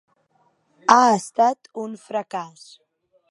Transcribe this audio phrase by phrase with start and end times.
[0.93, 2.65] Ha estat un fracàs.